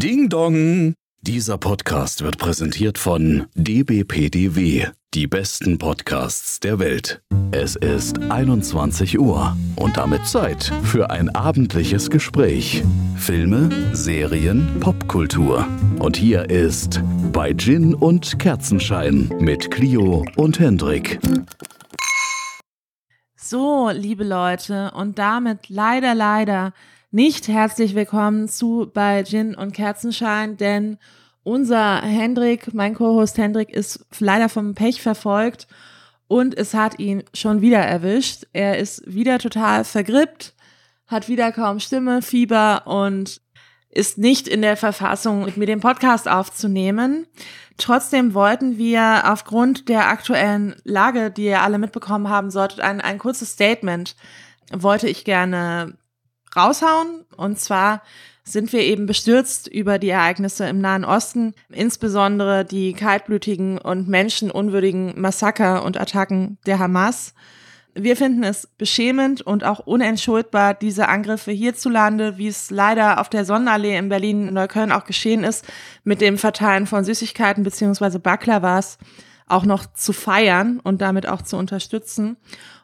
[0.00, 0.94] Ding Dong!
[1.22, 7.20] Dieser Podcast wird präsentiert von dbpdw, die besten Podcasts der Welt.
[7.50, 12.84] Es ist 21 Uhr und damit Zeit für ein abendliches Gespräch.
[13.16, 15.66] Filme, Serien, Popkultur.
[15.98, 17.02] Und hier ist
[17.32, 21.18] bei Gin und Kerzenschein mit Clio und Hendrik.
[23.34, 26.72] So, liebe Leute, und damit leider, leider
[27.10, 30.98] nicht herzlich willkommen zu bei Gin und Kerzenschein, denn
[31.42, 35.66] unser Hendrik, mein Co-Host Hendrik, ist leider vom Pech verfolgt
[36.26, 38.44] und es hat ihn schon wieder erwischt.
[38.52, 40.54] Er ist wieder total vergrippt,
[41.06, 43.40] hat wieder kaum Stimme, Fieber und
[43.88, 47.26] ist nicht in der Verfassung, mit mir den Podcast aufzunehmen.
[47.78, 53.18] Trotzdem wollten wir aufgrund der aktuellen Lage, die ihr alle mitbekommen haben solltet, ein, ein
[53.18, 54.14] kurzes Statement
[54.70, 55.96] wollte ich gerne
[56.56, 57.24] raushauen.
[57.36, 58.02] Und zwar
[58.44, 65.20] sind wir eben bestürzt über die Ereignisse im Nahen Osten, insbesondere die kaltblütigen und menschenunwürdigen
[65.20, 67.34] Massaker und Attacken der Hamas.
[67.94, 73.44] Wir finden es beschämend und auch unentschuldbar, diese Angriffe hierzulande, wie es leider auf der
[73.44, 75.66] Sonnenallee in Berlin-Neukölln auch geschehen ist,
[76.04, 78.98] mit dem Verteilen von Süßigkeiten beziehungsweise Baklawas
[79.46, 82.36] auch noch zu feiern und damit auch zu unterstützen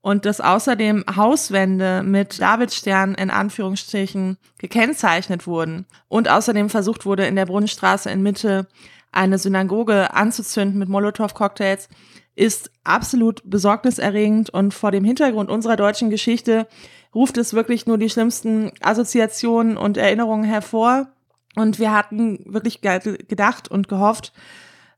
[0.00, 7.36] und dass außerdem Hauswände mit Davidstern in Anführungsstrichen gekennzeichnet wurden und außerdem versucht wurde, in
[7.36, 8.68] der Brunnenstraße in Mitte
[9.10, 11.88] eine Synagoge anzuzünden mit Molotow-Cocktails,
[12.36, 16.68] ist absolut besorgniserregend und vor dem Hintergrund unserer deutschen Geschichte
[17.14, 21.08] ruft es wirklich nur die schlimmsten Assoziationen und Erinnerungen hervor.
[21.56, 24.32] Und wir hatten wirklich gedacht und gehofft,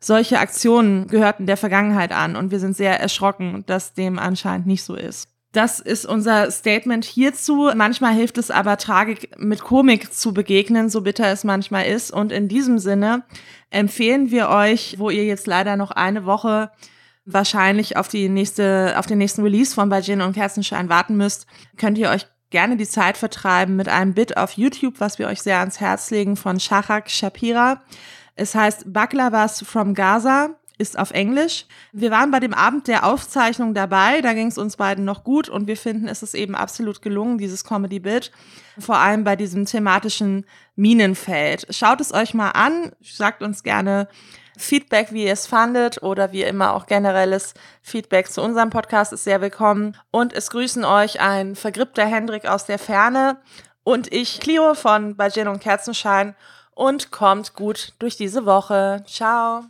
[0.00, 4.82] solche Aktionen gehörten der Vergangenheit an und wir sind sehr erschrocken, dass dem anscheinend nicht
[4.82, 5.28] so ist.
[5.52, 7.70] Das ist unser Statement hierzu.
[7.74, 12.12] Manchmal hilft es aber, Tragik mit Komik zu begegnen, so bitter es manchmal ist.
[12.12, 13.24] Und in diesem Sinne
[13.70, 16.70] empfehlen wir euch, wo ihr jetzt leider noch eine Woche
[17.24, 21.46] wahrscheinlich auf die nächste, auf den nächsten Release von Bajin und Kerzenschein warten müsst,
[21.76, 25.42] könnt ihr euch gerne die Zeit vertreiben mit einem Bit auf YouTube, was wir euch
[25.42, 27.82] sehr ans Herz legen von Shachak Shapira.
[28.40, 31.66] Es heißt Baklavas from Gaza, ist auf Englisch.
[31.92, 35.50] Wir waren bei dem Abend der Aufzeichnung dabei, da ging es uns beiden noch gut
[35.50, 38.32] und wir finden, es ist eben absolut gelungen, dieses Comedy-Bit,
[38.78, 41.66] vor allem bei diesem thematischen Minenfeld.
[41.68, 44.08] Schaut es euch mal an, sagt uns gerne
[44.56, 47.52] Feedback, wie ihr es fandet oder wie immer auch generelles
[47.82, 49.98] Feedback zu unserem Podcast ist sehr willkommen.
[50.10, 53.36] Und es grüßen euch ein vergrippter Hendrik aus der Ferne
[53.84, 56.34] und ich, Clio von Bajin und Kerzenschein
[56.80, 59.04] und kommt gut durch diese Woche.
[59.06, 59.64] Ciao.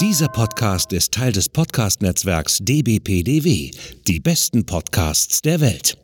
[0.00, 3.70] Dieser Podcast ist Teil des Podcast-Netzwerks dbpdw,
[4.08, 5.96] die besten Podcasts der Welt.